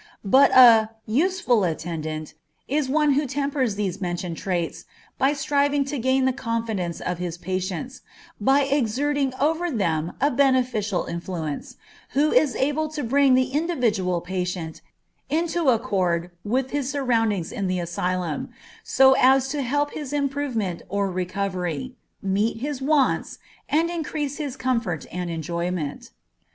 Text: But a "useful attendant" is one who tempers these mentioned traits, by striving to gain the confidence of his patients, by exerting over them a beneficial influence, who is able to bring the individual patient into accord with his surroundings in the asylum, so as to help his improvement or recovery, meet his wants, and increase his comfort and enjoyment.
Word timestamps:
But 0.25 0.49
a 0.57 0.89
"useful 1.05 1.63
attendant" 1.63 2.33
is 2.67 2.89
one 2.89 3.13
who 3.13 3.27
tempers 3.27 3.75
these 3.75 4.01
mentioned 4.01 4.35
traits, 4.37 4.85
by 5.19 5.33
striving 5.33 5.85
to 5.85 5.99
gain 5.99 6.25
the 6.25 6.33
confidence 6.33 7.01
of 7.01 7.19
his 7.19 7.37
patients, 7.37 8.01
by 8.41 8.61
exerting 8.61 9.31
over 9.39 9.69
them 9.69 10.13
a 10.19 10.31
beneficial 10.31 11.05
influence, 11.05 11.75
who 12.13 12.31
is 12.31 12.55
able 12.55 12.87
to 12.89 13.03
bring 13.03 13.35
the 13.35 13.51
individual 13.51 14.21
patient 14.21 14.81
into 15.29 15.69
accord 15.69 16.31
with 16.43 16.71
his 16.71 16.89
surroundings 16.89 17.51
in 17.51 17.67
the 17.67 17.79
asylum, 17.79 18.49
so 18.83 19.13
as 19.19 19.49
to 19.49 19.61
help 19.61 19.91
his 19.93 20.11
improvement 20.13 20.81
or 20.89 21.11
recovery, 21.11 21.93
meet 22.23 22.57
his 22.57 22.81
wants, 22.81 23.37
and 23.69 23.91
increase 23.91 24.37
his 24.37 24.57
comfort 24.57 25.05
and 25.11 25.29
enjoyment. 25.29 26.09